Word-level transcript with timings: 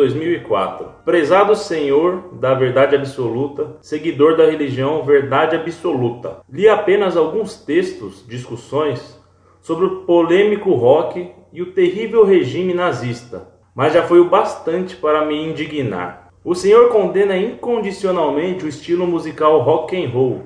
2004. 0.00 0.86
Prezado 1.04 1.54
Senhor 1.54 2.30
da 2.32 2.54
Verdade 2.54 2.96
Absoluta, 2.96 3.76
seguidor 3.82 4.34
da 4.34 4.46
religião 4.46 5.02
Verdade 5.02 5.56
Absoluta. 5.56 6.38
Li 6.48 6.66
apenas 6.66 7.18
alguns 7.18 7.56
textos, 7.56 8.24
discussões 8.26 9.20
sobre 9.60 9.84
o 9.84 9.96
polêmico 10.06 10.72
rock 10.72 11.30
e 11.52 11.60
o 11.60 11.72
terrível 11.72 12.24
regime 12.24 12.72
nazista, 12.72 13.48
mas 13.74 13.92
já 13.92 14.02
foi 14.02 14.20
o 14.20 14.30
bastante 14.30 14.96
para 14.96 15.26
me 15.26 15.36
indignar. 15.36 16.30
O 16.42 16.54
Senhor 16.54 16.88
condena 16.88 17.36
incondicionalmente 17.36 18.64
o 18.64 18.68
estilo 18.68 19.06
musical 19.06 19.60
rock 19.60 20.02
and 20.02 20.08
roll, 20.08 20.44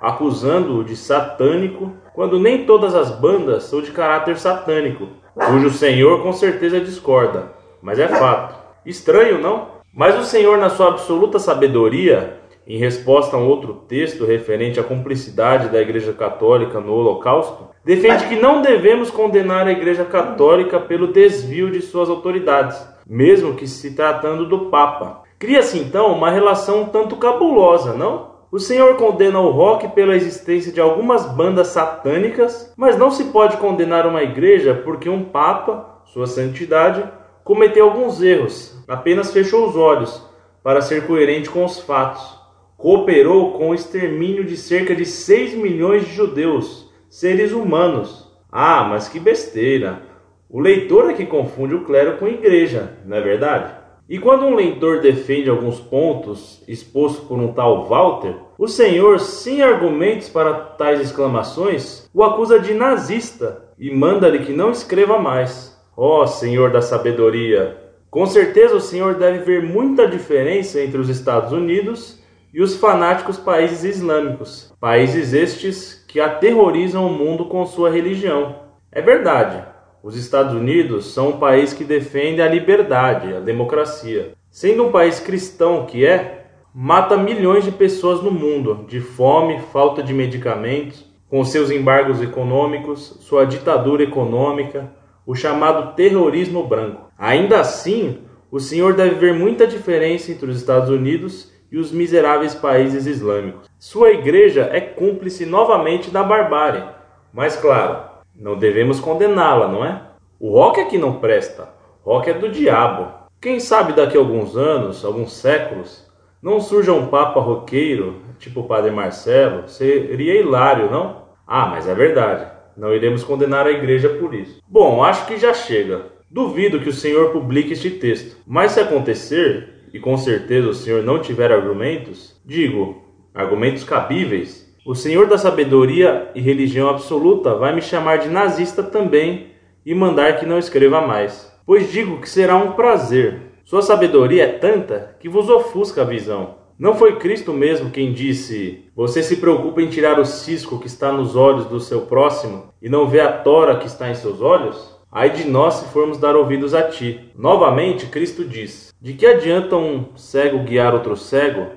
acusando-o 0.00 0.82
de 0.82 0.96
satânico, 0.96 1.92
quando 2.12 2.40
nem 2.40 2.66
todas 2.66 2.92
as 2.96 3.12
bandas 3.12 3.64
são 3.64 3.80
de 3.80 3.92
caráter 3.92 4.36
satânico, 4.36 5.06
cujo 5.32 5.70
Senhor 5.70 6.24
com 6.24 6.32
certeza 6.32 6.80
discorda, 6.80 7.52
mas 7.80 8.00
é 8.00 8.08
fato. 8.08 8.65
Estranho, 8.86 9.40
não? 9.40 9.68
Mas 9.92 10.18
o 10.18 10.24
Senhor, 10.24 10.56
na 10.58 10.68
sua 10.68 10.88
absoluta 10.88 11.38
sabedoria, 11.38 12.38
em 12.66 12.78
resposta 12.78 13.36
a 13.36 13.38
um 13.38 13.46
outro 13.46 13.74
texto 13.88 14.24
referente 14.24 14.78
à 14.78 14.82
cumplicidade 14.82 15.68
da 15.68 15.80
Igreja 15.80 16.12
Católica 16.12 16.80
no 16.80 16.92
Holocausto, 16.92 17.68
defende 17.84 18.26
que 18.26 18.36
não 18.36 18.62
devemos 18.62 19.10
condenar 19.10 19.66
a 19.66 19.72
Igreja 19.72 20.04
Católica 20.04 20.80
pelo 20.80 21.12
desvio 21.12 21.70
de 21.70 21.80
suas 21.80 22.08
autoridades, 22.08 22.76
mesmo 23.06 23.54
que 23.54 23.66
se 23.66 23.94
tratando 23.94 24.46
do 24.46 24.66
Papa. 24.66 25.22
Cria-se 25.38 25.78
então 25.78 26.12
uma 26.12 26.30
relação 26.30 26.86
tanto 26.86 27.16
cabulosa, 27.16 27.92
não? 27.92 28.36
O 28.50 28.58
Senhor 28.58 28.96
condena 28.96 29.40
o 29.40 29.50
rock 29.50 29.88
pela 29.88 30.14
existência 30.14 30.72
de 30.72 30.80
algumas 30.80 31.26
bandas 31.26 31.68
satânicas, 31.68 32.72
mas 32.76 32.96
não 32.96 33.10
se 33.10 33.24
pode 33.24 33.56
condenar 33.56 34.06
uma 34.06 34.22
igreja 34.22 34.80
porque 34.84 35.08
um 35.10 35.24
papa, 35.24 36.00
sua 36.06 36.26
santidade, 36.26 37.04
cometeu 37.46 37.84
alguns 37.84 38.20
erros, 38.20 38.76
apenas 38.88 39.32
fechou 39.32 39.68
os 39.68 39.76
olhos 39.76 40.20
para 40.64 40.80
ser 40.80 41.06
coerente 41.06 41.48
com 41.48 41.64
os 41.64 41.78
fatos. 41.78 42.36
Cooperou 42.76 43.52
com 43.52 43.70
o 43.70 43.74
extermínio 43.74 44.44
de 44.44 44.56
cerca 44.56 44.96
de 44.96 45.06
6 45.06 45.54
milhões 45.54 46.04
de 46.04 46.12
judeus, 46.12 46.90
seres 47.08 47.52
humanos. 47.52 48.28
Ah, 48.50 48.88
mas 48.90 49.08
que 49.08 49.20
besteira! 49.20 50.02
O 50.50 50.58
leitor 50.58 51.08
é 51.08 51.14
que 51.14 51.24
confunde 51.24 51.76
o 51.76 51.84
clero 51.84 52.16
com 52.16 52.26
igreja, 52.26 52.98
não 53.06 53.16
é 53.16 53.20
verdade? 53.20 53.72
E 54.08 54.18
quando 54.18 54.44
um 54.44 54.56
leitor 54.56 55.00
defende 55.00 55.48
alguns 55.48 55.78
pontos 55.78 56.64
expostos 56.66 57.24
por 57.28 57.38
um 57.38 57.52
tal 57.52 57.84
Walter, 57.84 58.34
o 58.58 58.66
senhor, 58.66 59.20
sem 59.20 59.62
argumentos 59.62 60.28
para 60.28 60.52
tais 60.52 61.00
exclamações, 61.00 62.10
o 62.12 62.24
acusa 62.24 62.58
de 62.58 62.74
nazista 62.74 63.68
e 63.78 63.88
manda-lhe 63.88 64.40
que 64.40 64.52
não 64.52 64.72
escreva 64.72 65.16
mais. 65.16 65.75
Ó 65.96 66.22
oh, 66.22 66.26
Senhor 66.26 66.70
da 66.70 66.82
sabedoria! 66.82 67.78
Com 68.10 68.26
certeza 68.26 68.76
o 68.76 68.80
senhor 68.80 69.14
deve 69.14 69.38
ver 69.38 69.62
muita 69.62 70.06
diferença 70.06 70.78
entre 70.80 70.98
os 70.98 71.08
Estados 71.08 71.52
Unidos 71.52 72.22
e 72.52 72.60
os 72.62 72.76
fanáticos 72.76 73.38
países 73.38 73.82
islâmicos, 73.82 74.74
países 74.78 75.32
estes 75.32 76.04
que 76.06 76.20
aterrorizam 76.20 77.06
o 77.06 77.10
mundo 77.10 77.46
com 77.46 77.64
sua 77.64 77.90
religião. 77.90 78.56
É 78.92 79.00
verdade, 79.00 79.64
os 80.02 80.16
Estados 80.16 80.54
Unidos 80.54 81.12
são 81.14 81.30
um 81.30 81.38
país 81.38 81.72
que 81.72 81.82
defende 81.82 82.42
a 82.42 82.48
liberdade, 82.48 83.34
a 83.34 83.40
democracia. 83.40 84.32
Sendo 84.50 84.84
um 84.84 84.92
país 84.92 85.18
cristão 85.18 85.86
que 85.86 86.04
é, 86.04 86.46
mata 86.74 87.16
milhões 87.16 87.64
de 87.64 87.72
pessoas 87.72 88.22
no 88.22 88.30
mundo 88.30 88.84
de 88.86 89.00
fome, 89.00 89.60
falta 89.72 90.02
de 90.02 90.12
medicamentos, 90.12 91.10
com 91.28 91.42
seus 91.42 91.70
embargos 91.70 92.22
econômicos, 92.22 93.16
sua 93.20 93.46
ditadura 93.46 94.02
econômica, 94.02 94.90
o 95.26 95.34
chamado 95.34 95.94
terrorismo 95.94 96.66
branco. 96.66 97.10
Ainda 97.18 97.60
assim, 97.60 98.20
o 98.50 98.60
senhor 98.60 98.94
deve 98.94 99.16
ver 99.16 99.34
muita 99.34 99.66
diferença 99.66 100.30
entre 100.30 100.48
os 100.48 100.56
Estados 100.56 100.88
Unidos 100.88 101.52
e 101.70 101.78
os 101.78 101.90
miseráveis 101.90 102.54
países 102.54 103.06
islâmicos. 103.06 103.68
Sua 103.78 104.12
igreja 104.12 104.70
é 104.72 104.80
cúmplice 104.80 105.44
novamente 105.44 106.10
da 106.10 106.22
barbárie, 106.22 106.84
mas 107.32 107.56
claro, 107.56 107.98
não 108.34 108.56
devemos 108.56 109.00
condená-la, 109.00 109.66
não 109.66 109.84
é? 109.84 110.02
O 110.38 110.50
rock 110.52 110.80
é 110.80 110.84
que 110.84 110.96
não 110.96 111.14
presta. 111.14 111.68
Rock 112.04 112.30
é 112.30 112.34
do 112.34 112.48
diabo. 112.48 113.08
Quem 113.40 113.58
sabe 113.58 113.92
daqui 113.92 114.16
a 114.16 114.20
alguns 114.20 114.56
anos, 114.56 115.04
alguns 115.04 115.32
séculos, 115.32 116.06
não 116.40 116.60
surja 116.60 116.92
um 116.92 117.08
papa 117.08 117.40
roqueiro, 117.40 118.22
tipo 118.38 118.60
o 118.60 118.64
Padre 118.64 118.90
Marcelo, 118.90 119.66
seria 119.66 120.40
hilário, 120.40 120.90
não? 120.90 121.22
Ah, 121.46 121.66
mas 121.66 121.88
é 121.88 121.94
verdade. 121.94 122.55
Não 122.76 122.94
iremos 122.94 123.24
condenar 123.24 123.66
a 123.66 123.72
igreja 123.72 124.08
por 124.08 124.34
isso. 124.34 124.62
Bom, 124.68 125.02
acho 125.02 125.26
que 125.26 125.38
já 125.38 125.54
chega. 125.54 126.06
Duvido 126.30 126.80
que 126.80 126.88
o 126.88 126.92
senhor 126.92 127.30
publique 127.30 127.72
este 127.72 127.90
texto. 127.90 128.36
Mas 128.46 128.72
se 128.72 128.80
acontecer, 128.80 129.86
e 129.92 129.98
com 129.98 130.16
certeza 130.16 130.68
o 130.68 130.74
senhor 130.74 131.02
não 131.02 131.20
tiver 131.20 131.50
argumentos, 131.50 132.40
digo, 132.44 133.02
argumentos 133.34 133.84
cabíveis, 133.84 134.66
o 134.86 134.94
Senhor 134.94 135.26
da 135.26 135.36
sabedoria 135.36 136.30
e 136.32 136.40
religião 136.40 136.88
absoluta 136.88 137.56
vai 137.56 137.74
me 137.74 137.82
chamar 137.82 138.18
de 138.18 138.28
nazista 138.28 138.84
também 138.84 139.48
e 139.84 139.92
mandar 139.92 140.38
que 140.38 140.46
não 140.46 140.60
escreva 140.60 141.00
mais. 141.00 141.52
Pois 141.66 141.90
digo 141.90 142.20
que 142.20 142.30
será 142.30 142.54
um 142.54 142.70
prazer. 142.70 143.40
Sua 143.64 143.82
sabedoria 143.82 144.44
é 144.44 144.52
tanta 144.52 145.16
que 145.18 145.28
vos 145.28 145.48
ofusca 145.48 146.02
a 146.02 146.04
visão. 146.04 146.54
Não 146.78 146.94
foi 146.94 147.16
Cristo 147.16 147.52
mesmo 147.52 147.90
quem 147.90 148.12
disse: 148.12 148.84
Você 148.94 149.22
se 149.22 149.36
preocupa 149.36 149.80
em 149.80 149.88
tirar 149.88 150.20
o 150.20 150.26
cisco 150.26 150.78
que 150.78 150.86
está 150.86 151.10
nos 151.10 151.34
olhos 151.34 151.66
do 151.66 151.80
seu 151.80 152.02
próximo 152.02 152.64
e 152.82 152.88
não 152.88 153.08
vê 153.08 153.20
a 153.20 153.32
tora 153.32 153.76
que 153.76 153.86
está 153.86 154.10
em 154.10 154.14
seus 154.14 154.40
olhos? 154.42 154.94
Ai 155.10 155.30
de 155.30 155.48
nós 155.48 155.74
se 155.74 155.86
formos 155.86 156.18
dar 156.18 156.36
ouvidos 156.36 156.74
a 156.74 156.82
ti. 156.82 157.30
Novamente, 157.34 158.06
Cristo 158.06 158.44
diz: 158.44 158.92
De 159.00 159.14
que 159.14 159.24
adianta 159.24 159.76
um 159.76 160.06
cego 160.16 160.64
guiar 160.64 160.92
outro 160.92 161.16
cego? 161.16 161.68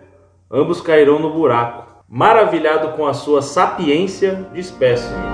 Ambos 0.51 0.81
cairão 0.81 1.19
no 1.19 1.31
buraco 1.31 1.89
maravilhado 2.09 2.97
com 2.97 3.05
a 3.05 3.13
sua 3.13 3.41
sapiência, 3.41 4.47
despeço-me. 4.51 5.29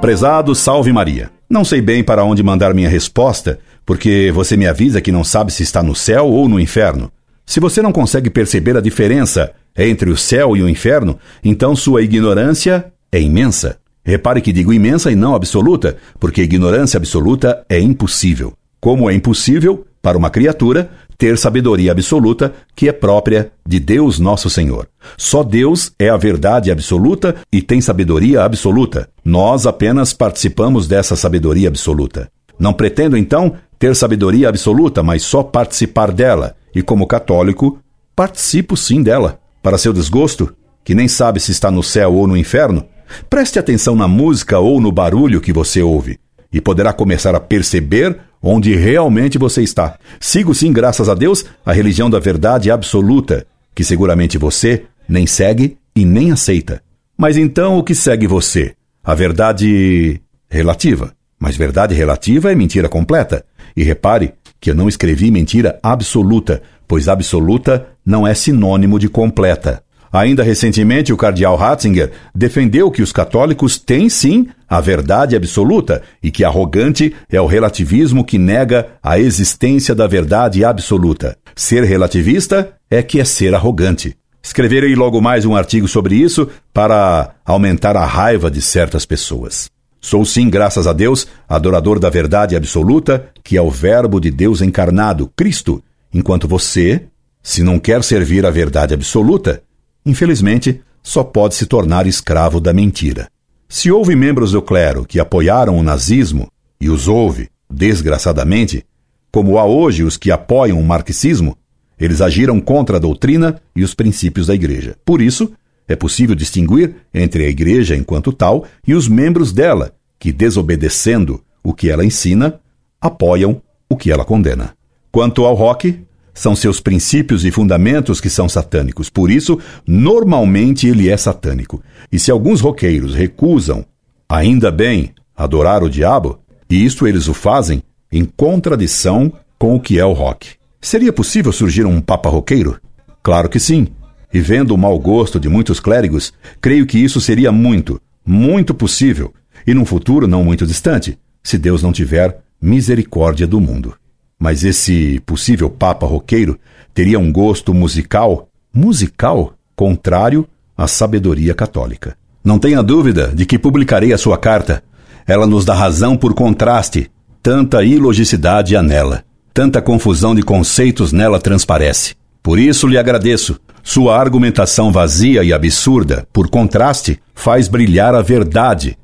Prezado 0.00 0.54
Salve 0.54 0.92
Maria. 0.92 1.39
Não 1.50 1.64
sei 1.64 1.80
bem 1.80 2.04
para 2.04 2.22
onde 2.22 2.44
mandar 2.44 2.72
minha 2.72 2.88
resposta, 2.88 3.58
porque 3.84 4.30
você 4.32 4.56
me 4.56 4.68
avisa 4.68 5.00
que 5.00 5.10
não 5.10 5.24
sabe 5.24 5.52
se 5.52 5.64
está 5.64 5.82
no 5.82 5.96
céu 5.96 6.28
ou 6.28 6.48
no 6.48 6.60
inferno. 6.60 7.10
Se 7.44 7.58
você 7.58 7.82
não 7.82 7.90
consegue 7.90 8.30
perceber 8.30 8.76
a 8.76 8.80
diferença 8.80 9.50
entre 9.76 10.10
o 10.10 10.16
céu 10.16 10.56
e 10.56 10.62
o 10.62 10.68
inferno, 10.68 11.18
então 11.42 11.74
sua 11.74 12.02
ignorância 12.02 12.92
é 13.10 13.20
imensa. 13.20 13.78
Repare 14.04 14.40
que 14.40 14.52
digo 14.52 14.72
imensa 14.72 15.10
e 15.10 15.16
não 15.16 15.34
absoluta, 15.34 15.96
porque 16.20 16.40
ignorância 16.40 16.98
absoluta 16.98 17.64
é 17.68 17.80
impossível. 17.80 18.52
Como 18.80 19.10
é 19.10 19.14
impossível 19.14 19.84
para 20.00 20.16
uma 20.16 20.30
criatura 20.30 20.88
ter 21.20 21.36
sabedoria 21.36 21.92
absoluta 21.92 22.54
que 22.74 22.88
é 22.88 22.92
própria 22.92 23.52
de 23.68 23.78
Deus 23.78 24.18
nosso 24.18 24.48
Senhor. 24.48 24.88
Só 25.18 25.42
Deus 25.42 25.92
é 25.98 26.08
a 26.08 26.16
verdade 26.16 26.70
absoluta 26.70 27.36
e 27.52 27.60
tem 27.60 27.78
sabedoria 27.78 28.42
absoluta. 28.42 29.06
Nós 29.22 29.66
apenas 29.66 30.14
participamos 30.14 30.88
dessa 30.88 31.14
sabedoria 31.14 31.68
absoluta. 31.68 32.30
Não 32.58 32.72
pretendo, 32.72 33.18
então, 33.18 33.54
ter 33.78 33.94
sabedoria 33.94 34.48
absoluta, 34.48 35.02
mas 35.02 35.22
só 35.22 35.42
participar 35.42 36.10
dela. 36.10 36.56
E 36.74 36.80
como 36.80 37.06
católico, 37.06 37.78
participo 38.16 38.74
sim 38.74 39.02
dela. 39.02 39.38
Para 39.62 39.76
seu 39.76 39.92
desgosto, 39.92 40.54
que 40.82 40.94
nem 40.94 41.06
sabe 41.06 41.38
se 41.38 41.52
está 41.52 41.70
no 41.70 41.82
céu 41.82 42.14
ou 42.14 42.26
no 42.26 42.34
inferno, 42.34 42.86
preste 43.28 43.58
atenção 43.58 43.94
na 43.94 44.08
música 44.08 44.58
ou 44.58 44.80
no 44.80 44.90
barulho 44.90 45.42
que 45.42 45.52
você 45.52 45.82
ouve, 45.82 46.18
e 46.50 46.62
poderá 46.62 46.94
começar 46.94 47.34
a 47.34 47.40
perceber 47.40 48.18
onde 48.42 48.74
realmente 48.74 49.38
você 49.38 49.62
está. 49.62 49.98
Sigo 50.18 50.54
sim, 50.54 50.72
graças 50.72 51.08
a 51.08 51.14
Deus, 51.14 51.44
a 51.64 51.72
religião 51.72 52.08
da 52.08 52.18
verdade 52.18 52.70
absoluta, 52.70 53.46
que 53.74 53.84
seguramente 53.84 54.38
você 54.38 54.84
nem 55.08 55.26
segue 55.26 55.76
e 55.94 56.04
nem 56.04 56.32
aceita. 56.32 56.82
Mas 57.16 57.36
então 57.36 57.78
o 57.78 57.84
que 57.84 57.94
segue 57.94 58.26
você? 58.26 58.74
A 59.04 59.14
verdade 59.14 60.20
relativa. 60.48 61.12
Mas 61.38 61.56
verdade 61.56 61.94
relativa 61.94 62.52
é 62.52 62.54
mentira 62.54 62.88
completa. 62.88 63.44
E 63.76 63.82
repare 63.82 64.34
que 64.60 64.70
eu 64.70 64.74
não 64.74 64.88
escrevi 64.88 65.30
mentira 65.30 65.78
absoluta, 65.82 66.62
pois 66.86 67.08
absoluta 67.08 67.88
não 68.04 68.26
é 68.26 68.34
sinônimo 68.34 68.98
de 68.98 69.08
completa. 69.08 69.82
Ainda 70.12 70.42
recentemente, 70.42 71.12
o 71.12 71.16
cardeal 71.16 71.56
Ratzinger 71.56 72.10
defendeu 72.34 72.90
que 72.90 73.02
os 73.02 73.12
católicos 73.12 73.78
têm 73.78 74.08
sim 74.08 74.48
a 74.68 74.80
verdade 74.80 75.36
absoluta 75.36 76.02
e 76.22 76.30
que 76.32 76.42
arrogante 76.42 77.14
é 77.30 77.40
o 77.40 77.46
relativismo 77.46 78.24
que 78.24 78.36
nega 78.36 78.88
a 79.02 79.20
existência 79.20 79.94
da 79.94 80.08
verdade 80.08 80.64
absoluta. 80.64 81.36
Ser 81.54 81.84
relativista 81.84 82.72
é 82.90 83.02
que 83.02 83.20
é 83.20 83.24
ser 83.24 83.54
arrogante. 83.54 84.16
Escreverei 84.42 84.96
logo 84.96 85.20
mais 85.20 85.44
um 85.44 85.54
artigo 85.54 85.86
sobre 85.86 86.16
isso 86.16 86.48
para 86.72 87.34
aumentar 87.44 87.96
a 87.96 88.04
raiva 88.04 88.50
de 88.50 88.60
certas 88.60 89.06
pessoas. 89.06 89.70
Sou 90.00 90.24
sim, 90.24 90.48
graças 90.48 90.86
a 90.86 90.92
Deus, 90.92 91.28
adorador 91.48 92.00
da 92.00 92.08
verdade 92.08 92.56
absoluta, 92.56 93.28
que 93.44 93.56
é 93.56 93.62
o 93.62 93.70
Verbo 93.70 94.18
de 94.18 94.30
Deus 94.30 94.62
encarnado, 94.62 95.30
Cristo, 95.36 95.84
enquanto 96.12 96.48
você, 96.48 97.04
se 97.42 97.62
não 97.62 97.78
quer 97.78 98.02
servir 98.02 98.46
a 98.46 98.50
verdade 98.50 98.94
absoluta, 98.94 99.62
infelizmente, 100.10 100.82
só 101.02 101.24
pode 101.24 101.54
se 101.54 101.64
tornar 101.64 102.06
escravo 102.06 102.60
da 102.60 102.72
mentira. 102.72 103.28
Se 103.68 103.90
houve 103.90 104.14
membros 104.14 104.52
do 104.52 104.60
clero 104.60 105.06
que 105.06 105.18
apoiaram 105.18 105.78
o 105.78 105.82
nazismo, 105.82 106.48
e 106.80 106.90
os 106.90 107.08
houve, 107.08 107.48
Desgraçadamente, 107.70 108.84
como 109.30 109.56
há 109.56 109.64
hoje 109.64 110.02
os 110.02 110.16
que 110.16 110.32
apoiam 110.32 110.80
o 110.80 110.84
marxismo, 110.84 111.56
eles 111.98 112.20
agiram 112.20 112.60
contra 112.60 112.96
a 112.96 113.00
doutrina 113.00 113.60
e 113.76 113.84
os 113.84 113.94
princípios 113.94 114.48
da 114.48 114.54
Igreja. 114.54 114.96
Por 115.04 115.22
isso, 115.22 115.52
é 115.86 115.94
possível 115.94 116.34
distinguir 116.34 116.96
entre 117.14 117.44
a 117.44 117.48
Igreja 117.48 117.94
enquanto 117.94 118.32
tal 118.32 118.66
e 118.86 118.94
os 118.94 119.06
membros 119.06 119.52
dela, 119.52 119.92
que, 120.18 120.32
desobedecendo 120.32 121.40
o 121.62 121.72
que 121.72 121.88
ela 121.90 122.04
ensina, 122.04 122.58
apoiam 123.00 123.62
o 123.88 123.96
que 123.96 124.10
ela 124.10 124.24
condena. 124.24 124.74
Quanto 125.12 125.44
ao 125.44 125.54
rock, 125.54 126.00
são 126.40 126.56
seus 126.56 126.80
princípios 126.80 127.44
e 127.44 127.50
fundamentos 127.50 128.18
que 128.18 128.30
são 128.30 128.48
satânicos. 128.48 129.10
Por 129.10 129.30
isso, 129.30 129.58
normalmente 129.86 130.86
ele 130.86 131.10
é 131.10 131.16
satânico. 131.18 131.82
E 132.10 132.18
se 132.18 132.30
alguns 132.30 132.62
roqueiros 132.62 133.14
recusam, 133.14 133.84
ainda 134.26 134.70
bem, 134.70 135.12
adorar 135.36 135.82
o 135.82 135.90
diabo, 135.90 136.40
e 136.70 136.82
isto 136.82 137.06
eles 137.06 137.28
o 137.28 137.34
fazem 137.34 137.82
em 138.10 138.24
contradição 138.24 139.30
com 139.58 139.74
o 139.74 139.80
que 139.80 139.98
é 139.98 140.04
o 140.06 140.14
rock. 140.14 140.52
Seria 140.80 141.12
possível 141.12 141.52
surgir 141.52 141.84
um 141.84 142.00
papa 142.00 142.30
roqueiro? 142.30 142.80
Claro 143.22 143.50
que 143.50 143.60
sim. 143.60 143.88
E 144.32 144.40
vendo 144.40 144.70
o 144.70 144.78
mau 144.78 144.98
gosto 144.98 145.38
de 145.38 145.46
muitos 145.46 145.78
clérigos, 145.78 146.32
creio 146.58 146.86
que 146.86 146.96
isso 146.96 147.20
seria 147.20 147.52
muito, 147.52 148.00
muito 148.24 148.72
possível, 148.72 149.34
e 149.66 149.74
num 149.74 149.84
futuro 149.84 150.26
não 150.26 150.42
muito 150.42 150.66
distante, 150.66 151.18
se 151.42 151.58
Deus 151.58 151.82
não 151.82 151.92
tiver 151.92 152.38
misericórdia 152.62 153.46
do 153.46 153.60
mundo. 153.60 153.94
Mas 154.40 154.64
esse 154.64 155.20
possível 155.26 155.68
papa 155.68 156.06
roqueiro 156.06 156.58
teria 156.94 157.18
um 157.18 157.30
gosto 157.30 157.74
musical, 157.74 158.48
musical, 158.72 159.52
contrário 159.76 160.48
à 160.74 160.86
sabedoria 160.86 161.54
católica. 161.54 162.16
Não 162.42 162.58
tenha 162.58 162.82
dúvida 162.82 163.30
de 163.34 163.44
que 163.44 163.58
publicarei 163.58 164.14
a 164.14 164.18
sua 164.18 164.38
carta. 164.38 164.82
Ela 165.26 165.46
nos 165.46 165.66
dá 165.66 165.74
razão 165.74 166.16
por 166.16 166.32
contraste. 166.32 167.10
Tanta 167.42 167.84
ilogicidade 167.84 168.74
há 168.74 168.82
nela. 168.82 169.22
Tanta 169.52 169.82
confusão 169.82 170.34
de 170.34 170.42
conceitos 170.42 171.12
nela 171.12 171.38
transparece. 171.38 172.14
Por 172.42 172.58
isso 172.58 172.86
lhe 172.86 172.96
agradeço. 172.96 173.60
Sua 173.82 174.18
argumentação 174.18 174.90
vazia 174.90 175.44
e 175.44 175.52
absurda, 175.52 176.26
por 176.32 176.48
contraste, 176.48 177.20
faz 177.34 177.68
brilhar 177.68 178.14
a 178.14 178.22
verdade, 178.22 178.96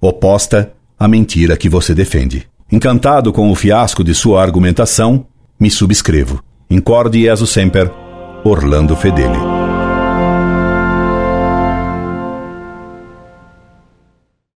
oposta 0.00 0.72
à 0.98 1.08
mentira 1.08 1.56
que 1.56 1.68
você 1.68 1.94
defende. 1.94 2.46
Encantado 2.74 3.32
com 3.32 3.52
o 3.52 3.54
fiasco 3.54 4.02
de 4.02 4.12
sua 4.12 4.42
argumentação, 4.42 5.26
me 5.60 5.70
subscrevo. 5.70 6.42
Incorde 6.68 7.22
Jesus 7.22 7.50
Semper, 7.50 7.88
Orlando 8.42 8.96
Fedeli. 8.96 9.53